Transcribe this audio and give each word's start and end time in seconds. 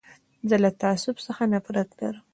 زه 0.49 0.55
له 0.63 0.69
تعصب 0.81 1.15
څخه 1.25 1.43
نفرت 1.53 1.89
لرم. 1.99 2.25